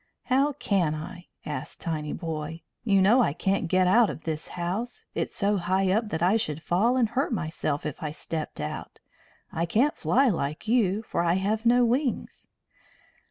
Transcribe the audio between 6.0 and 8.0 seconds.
that I should fall and hurt myself